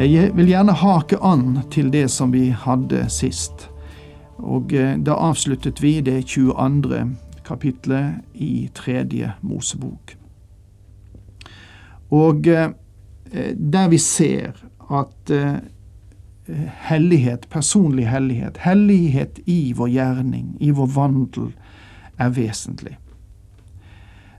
[0.00, 3.66] Jeg vil gjerne hake an til det som vi hadde sist.
[4.40, 7.02] Og eh, da avsluttet vi det 22.
[7.44, 10.14] kapitlet i tredje Mosebok.
[12.16, 12.70] Og eh,
[13.52, 14.56] der vi ser
[14.88, 15.58] at eh,
[16.88, 21.50] hellighet, personlig hellighet, hellighet i vår gjerning, i vår vandel,
[22.16, 22.94] er vesentlig.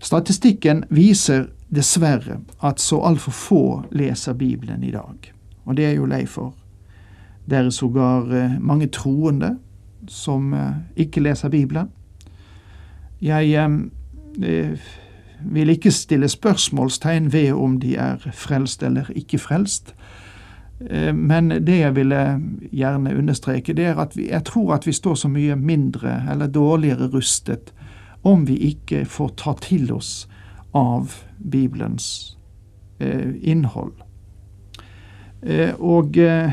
[0.00, 6.08] Statistikken viser dessverre at så altfor få leser Bibelen i dag og det er jo
[6.08, 6.54] lei for.
[7.50, 9.56] Det er sågar eh, mange troende
[10.08, 11.88] som eh, ikke leser Bibelen.
[13.20, 13.52] Jeg
[14.42, 14.78] eh,
[15.40, 19.94] vil ikke stille spørsmålstegn ved om de er frelst eller ikke frelst.
[21.14, 22.40] Men det jeg ville
[22.72, 26.46] gjerne understreke, det er at vi, jeg tror at vi står så mye mindre eller
[26.46, 27.74] dårligere rustet
[28.22, 30.28] om vi ikke får ta til oss
[30.72, 32.38] av Bibelens
[33.42, 33.92] innhold.
[35.42, 36.52] Eh, og eh,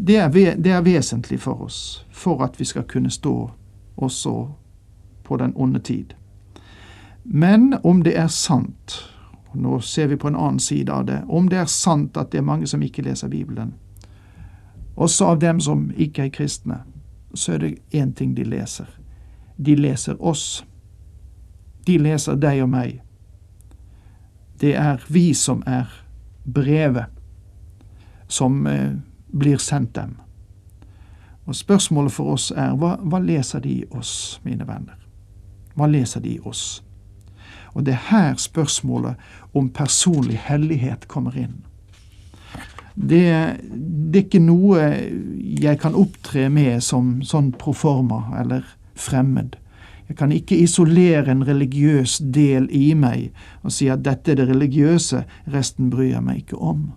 [0.00, 3.50] det er, det er, vesentlig for oss for at vi skal kunne stå
[3.96, 4.48] også
[5.24, 6.14] på den onde tid.
[7.24, 9.04] Men om det er sant,
[9.52, 12.38] nå ser vi på en annen side av det, om det er sant at det
[12.38, 13.74] er mange som ikke leser Bibelen,
[14.96, 16.80] også av dem som ikke er kristne,
[17.34, 18.88] så er det én ting de leser.
[19.56, 20.64] De leser oss.
[21.86, 23.02] De leser deg og meg.
[24.60, 25.86] Det er vi som er
[26.44, 27.17] brevet
[28.28, 28.96] som eh,
[29.32, 30.16] blir sendt dem.
[31.48, 34.98] Og Spørsmålet for oss er hva, hva leser de i oss, mine venner?
[35.74, 36.82] Hva leser de i oss?
[37.72, 39.16] Og det er her spørsmålet
[39.56, 41.62] om personlig hellighet kommer inn.
[42.94, 43.24] Det,
[43.62, 44.82] det, er ikke noe
[45.62, 48.66] jeg kan opptre med som sånn proforma eller
[48.98, 49.54] fremmed.
[50.08, 53.28] Jeg kan ikke isolere en religiøs del i meg
[53.62, 55.22] og si at dette er det religiøse,
[55.54, 56.88] resten bryr jeg meg ikke om.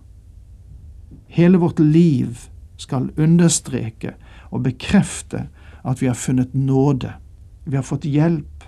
[1.32, 2.38] Hele vårt liv
[2.76, 4.14] skal understreke
[4.50, 5.46] og bekrefte
[5.84, 7.14] at vi har funnet nåde.
[7.64, 8.64] Vi har fått hjelp.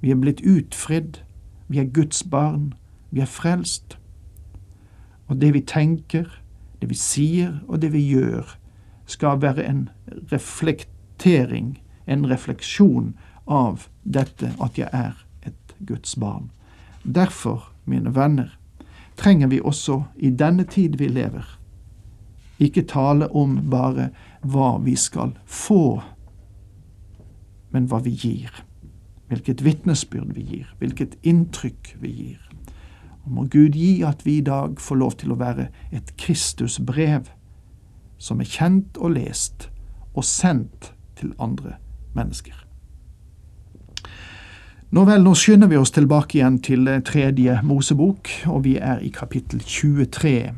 [0.00, 1.22] Vi er blitt utfridd.
[1.68, 2.74] Vi er Guds barn.
[3.10, 3.96] Vi er frelst.
[5.26, 6.28] Og det vi tenker,
[6.80, 8.58] det vi sier og det vi gjør,
[9.06, 9.88] skal være en
[10.32, 13.14] reflektering, en refleksjon
[13.46, 16.50] av dette at jeg er et Guds barn.
[17.02, 18.58] Derfor, mine venner,
[19.16, 21.56] trenger vi også i denne tid vi lever,
[22.62, 24.10] ikke tale om bare
[24.46, 26.00] hva vi skal få,
[27.74, 28.50] men hva vi gir.
[29.28, 32.42] Hvilket vitnesbyrd vi gir, hvilket inntrykk vi gir.
[33.24, 37.32] Og må Gud gi at vi i dag får lov til å være et Kristusbrev
[38.22, 39.68] som er kjent og lest
[40.14, 41.76] og sendt til andre
[42.16, 42.54] mennesker.
[44.94, 49.10] Nå vel, nå skynder vi oss tilbake igjen til tredje Mosebok, og vi er i
[49.12, 50.54] kapittel 23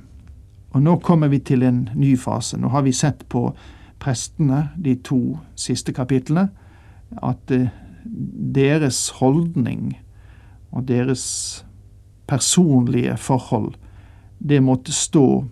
[0.70, 2.58] og nå kommer vi til en ny fase.
[2.60, 3.48] Nå har vi sett på
[3.98, 6.48] prestene, de to siste kapitlene,
[7.22, 7.70] at eh,
[8.54, 9.96] deres holdning
[10.70, 11.64] og deres
[12.28, 13.74] personlige forhold,
[14.38, 15.44] det måtte stå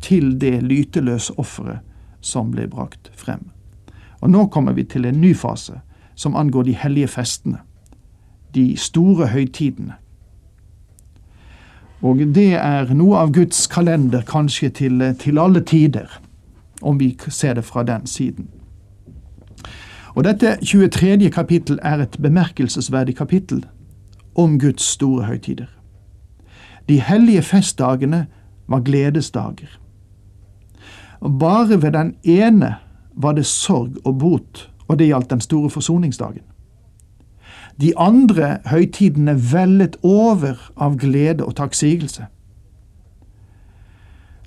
[0.00, 1.80] til det lyteløse offeret
[2.20, 3.48] som ble brakt frem.
[4.20, 5.80] Og nå kommer vi til en ny fase,
[6.14, 7.60] som angår de hellige festene,
[8.54, 9.94] de store høytidene.
[12.02, 16.20] Og det er noe av Guds kalender kanskje til, til alle tider,
[16.82, 18.46] om vi ser det fra den siden.
[20.14, 21.30] Og dette 23.
[21.30, 23.64] kapittel er et bemerkelsesverdig kapittel
[24.34, 25.66] om Guds store høytider.
[26.88, 28.26] De hellige festdagene
[28.68, 29.78] var gledesdager.
[31.20, 32.76] Bare ved den ene
[33.14, 36.42] var det sorg og bot, og det gjaldt den store forsoningsdagen.
[37.80, 42.26] De andre høytidene vellet over av glede og takksigelse.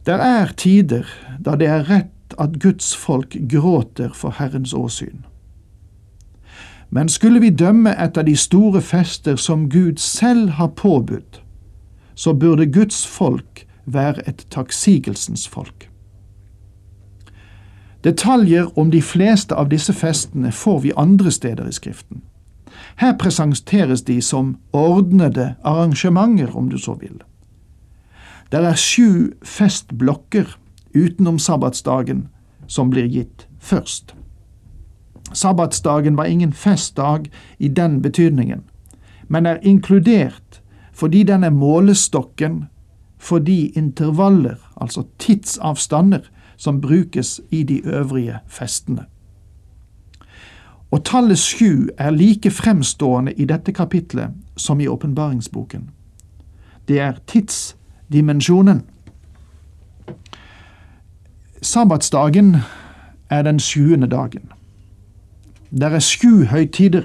[0.06, 1.08] Der er tider
[1.40, 5.24] da det er rett at Guds folk gråter for Herrens åsyn.
[6.90, 11.44] Men skulle vi dømme etter de store fester som Gud selv har påbudt,
[12.16, 15.90] så burde Guds folk være et takksigelsens folk.
[18.04, 22.22] Detaljer om de fleste av disse festene får vi andre steder i Skriften.
[22.96, 27.22] Her presenteres de som ordnede arrangementer, om du så vil.
[28.52, 30.58] Det er sju festblokker
[30.96, 32.28] utenom sabbatsdagen
[32.68, 34.16] som blir gitt først.
[35.34, 38.64] Sabbatsdagen var ingen festdag i den betydningen,
[39.28, 40.62] men er inkludert
[40.94, 42.66] fordi den er målestokken
[43.18, 46.20] for de intervaller, altså tidsavstander,
[46.58, 49.06] som brukes i de øvrige festene.
[50.92, 55.90] Og tallet sju er like fremstående i dette kapitlet som i åpenbaringsboken.
[56.88, 58.82] Det er tidsdimensjonen.
[61.62, 62.58] Sabbatsdagen
[63.30, 64.52] er den sjuende dagen.
[65.80, 67.04] Der er sju høytider.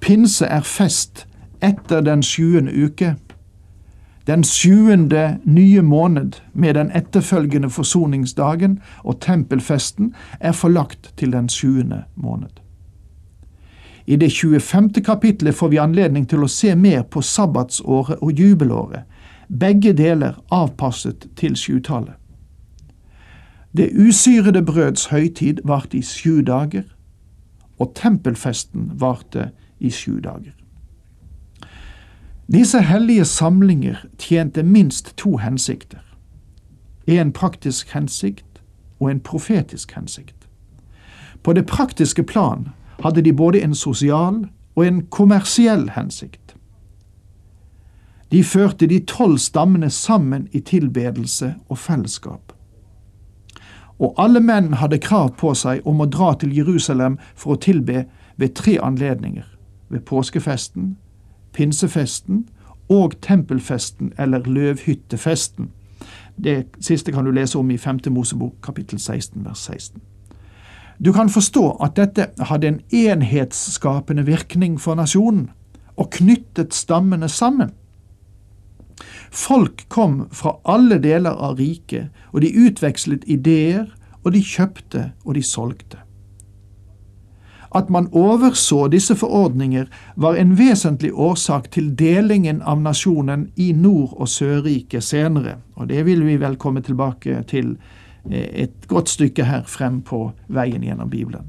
[0.00, 1.26] Pinse er fest
[1.62, 3.14] etter den sjuende uke.
[4.30, 12.04] Den sjuende nye måned med den etterfølgende forsoningsdagen og tempelfesten er forlagt til den sjuende
[12.14, 12.60] måned.
[14.06, 14.90] I det 25.
[15.04, 19.02] kapitlet får vi anledning til å se mer på sabbatsåret og jubelåret,
[19.48, 22.14] begge deler avpasset til sjutallet.
[23.76, 26.86] Det usyrede brøds høytid varte i sju dager,
[27.78, 29.50] og tempelfesten varte
[29.80, 30.59] i sju dager.
[32.52, 35.98] Disse hellige samlinger tjente minst to hensikter.
[37.06, 38.62] En praktisk hensikt
[39.00, 40.48] og en profetisk hensikt.
[41.42, 42.68] På det praktiske plan
[43.02, 46.56] hadde de både en sosial og en kommersiell hensikt.
[48.32, 52.52] De førte de tolv stammene sammen i tilbedelse og fellesskap.
[53.98, 58.04] Og alle menn hadde krav på seg om å dra til Jerusalem for å tilbe
[58.36, 59.46] ved tre anledninger–
[59.90, 60.96] ved påskefesten,
[61.52, 62.48] pinsefesten
[62.88, 65.70] og tempelfesten eller løvhyttefesten.
[66.44, 68.00] Det siste kan du lese om i 5.
[68.10, 70.00] Mosebok kapittel 16 vers 16.
[71.04, 75.50] Du kan forstå at dette hadde en enhetsskapende virkning for nasjonen,
[75.96, 77.72] og knyttet stammene sammen.
[79.30, 83.86] Folk kom fra alle deler av riket, og de utvekslet ideer,
[84.24, 86.00] og de kjøpte og de solgte.
[87.74, 89.86] At man overså disse forordninger,
[90.16, 96.02] var en vesentlig årsak til delingen av nasjonen i Nord- og Sørriket senere, og det
[96.06, 97.76] vil vi vel komme tilbake til
[98.30, 101.46] eh, et godt stykke her frem på veien gjennom Bibelen.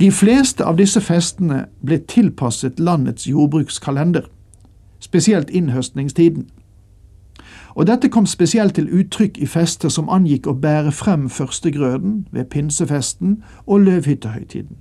[0.00, 4.28] De fleste av disse festene ble tilpasset landets jordbrukskalender,
[5.02, 6.44] spesielt innhøstningstiden.
[7.74, 12.46] Og dette kom spesielt til uttrykk i fester som angikk å bære frem førstegrøden ved
[12.52, 14.76] pinsefesten og løvhyttehøytiden.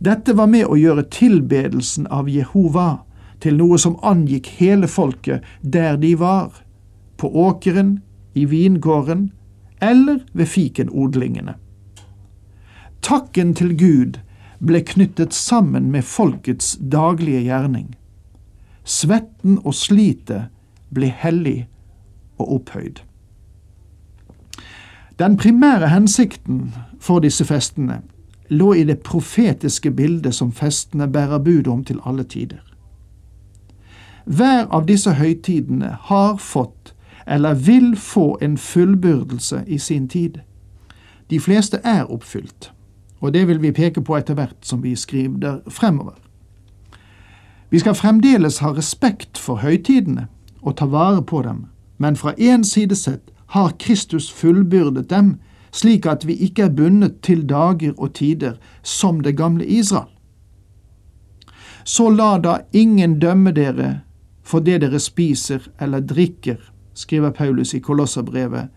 [0.00, 3.02] Dette var med å gjøre tilbedelsen av Jehova
[3.44, 6.62] til noe som angikk hele folket der de var,
[7.16, 7.98] på åkeren,
[8.36, 9.30] i vingården
[9.80, 11.56] eller ved fikenodlingene.
[13.06, 14.16] Takken til Gud
[14.58, 17.92] ble knyttet sammen med folkets daglige gjerning.
[18.82, 20.48] Svetten og slitet
[20.90, 21.68] ble hellig
[22.38, 22.98] og opphøyd.
[25.22, 28.00] Den primære hensikten for disse festene
[28.48, 32.62] lå i det profetiske bildet som festene bærer bud om til alle tider.
[34.26, 36.94] Hver av disse høytidene har fått,
[37.26, 40.42] eller vil få, en fullbyrdelse i sin tid.
[41.30, 42.72] De fleste er oppfylt,
[43.26, 46.14] og det vil vi peke på etter hvert som vi skriver fremover.
[47.70, 50.28] Vi skal fremdeles ha respekt for høytidene
[50.62, 51.64] og ta vare på dem,
[51.98, 55.36] men fra én side sett har Kristus fullbyrdet dem,
[55.74, 60.10] slik at vi ikke er bundet til dager og tider som det gamle Israel.
[61.84, 64.00] Så la da ingen dømme dere
[64.46, 66.58] for det dere spiser eller drikker,
[66.94, 68.70] skriver Paulus i Kolosserbrevet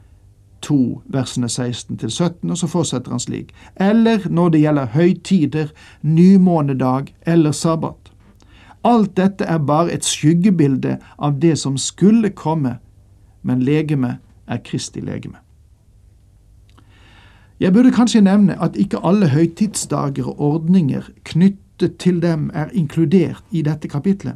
[0.61, 3.53] 2, versene 16-17, og så fortsetter han slik.
[3.75, 8.11] Eller når det gjelder høytider, nymånedag eller sabbat.
[8.83, 12.77] Alt dette er bare et skyggebilde av det som skulle komme,
[13.41, 15.37] men legeme er Kristi legeme.
[17.59, 23.43] Jeg burde kanskje nevne at ikke alle høytidsdager og ordninger knyttet til dem er inkludert
[23.51, 24.35] i dette kapitlet.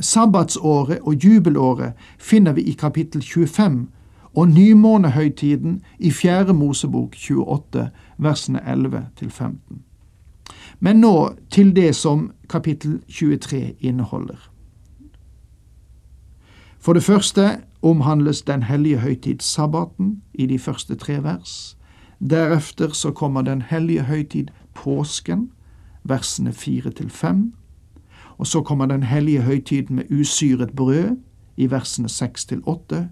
[0.00, 3.88] Sabbatsåret og jubelåret finner vi i kapittel 25
[4.34, 9.82] og nymånehøytiden i Fjerde Mosebok 28, versene 11 til 15.
[10.80, 14.50] Men nå til det som kapittel 23 inneholder.
[16.78, 21.76] For det første omhandles den hellige høytid sabbaten i de første tre vers.
[22.30, 25.50] Deretter så kommer den hellige høytid påsken,
[26.04, 27.52] versene fire til fem.
[28.38, 31.16] Og så kommer den hellige høytiden med usyret brød
[31.56, 33.08] i versene seks til åtte.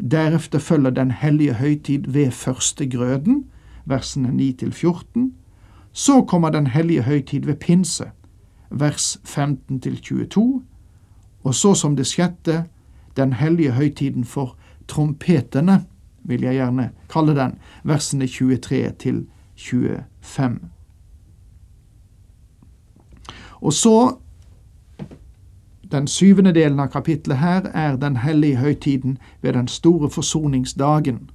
[0.00, 3.44] Deretter følger den hellige høytid ved førstegrøden,
[3.84, 5.34] versene 9 til 14.
[5.92, 8.04] Så kommer den hellige høytid ved pinse,
[8.70, 10.62] vers 15 til 22.
[11.44, 12.64] Og så som det sjette,
[13.16, 14.56] den hellige høytiden for
[14.88, 15.84] trompetene,
[16.22, 19.26] vil jeg gjerne kalle den, versene 23 til
[19.56, 20.58] 25.
[23.60, 24.16] Og så
[25.92, 31.30] den syvende delen av kapitlet her er den hellige høytiden ved den store forsoningsdagen,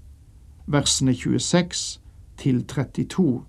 [0.68, 2.00] versene 26
[2.38, 3.42] til 32.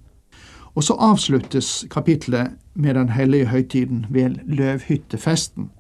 [0.75, 5.71] Og så avsluttes kapitlet med den hellige høytiden ved løvhyttefesten,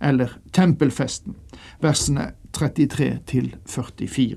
[0.00, 1.34] eller tempelfesten,
[1.80, 4.36] versene 33 til 44.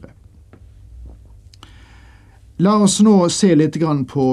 [2.58, 3.78] La oss nå se litt
[4.10, 4.24] på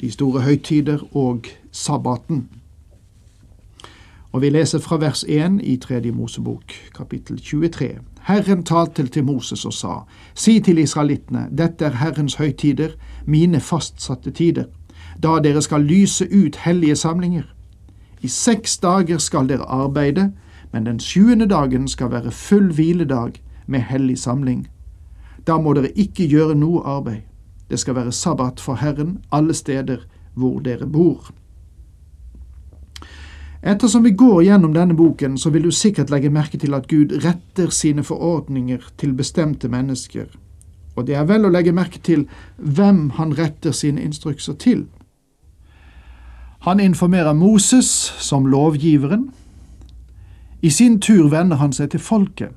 [0.00, 2.48] de store høytider og sabbaten.
[4.32, 7.98] Og vi leser fra vers 1 i Tredje Mosebok, kapittel 23.
[8.24, 9.96] Herren talte til Moses og sa,
[10.34, 12.94] Si til israelittene, dette er Herrens høytider,
[13.26, 14.70] mine fastsatte tider,
[15.22, 17.44] da dere skal lyse ut hellige samlinger.
[18.22, 20.30] I seks dager skal dere arbeide,
[20.72, 23.36] men den sjuende dagen skal være full hviledag
[23.66, 24.64] med hellig samling.
[25.46, 27.20] Da må dere ikke gjøre noe arbeid.
[27.70, 31.28] Det skal være sabbat for Herren alle steder hvor dere bor.
[33.62, 37.12] Ettersom vi går gjennom denne boken, så vil du sikkert legge merke til at Gud
[37.22, 40.26] retter sine forordninger til bestemte mennesker,
[40.96, 42.26] og det er vel å legge merke til
[42.56, 44.88] hvem han retter sine instrukser til.
[46.66, 47.86] Han informerer Moses
[48.18, 49.30] som lovgiveren.
[50.62, 52.50] I sin tur vender han seg til folket.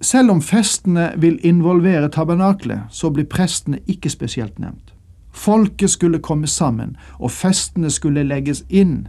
[0.00, 4.94] Selv om festene vil involvere tabernaklet, så blir prestene ikke spesielt nevnt.
[5.32, 9.08] Folket skulle komme sammen, og festene skulle legges inn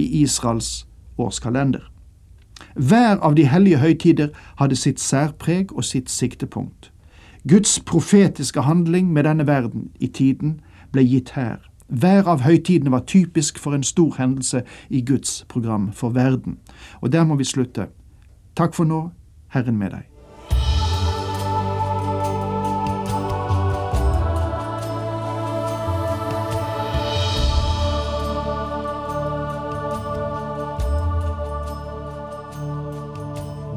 [0.00, 0.86] i Israels
[1.18, 1.90] årskalender.
[2.74, 6.92] Hver av de hellige høytider hadde sitt særpreg og sitt siktepunkt.
[7.48, 10.60] Guds profetiske handling med denne verden i tiden
[10.92, 11.56] ble gitt her.
[11.88, 16.58] Hver av høytidene var typisk for en stor hendelse i Guds program for verden.
[17.00, 17.88] Og der må vi slutte.
[18.56, 19.10] Takk for nå,
[19.48, 20.09] Herren med deg.